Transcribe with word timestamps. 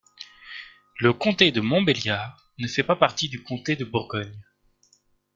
Le 0.99 1.13
comté 1.13 1.51
de 1.51 1.61
Montbéliard 1.61 2.35
ne 2.57 2.67
fait 2.67 2.81
pas 2.81 2.95
partie 2.95 3.29
du 3.29 3.43
comté 3.43 3.75
de 3.75 3.85
Bourgogne. 3.85 4.35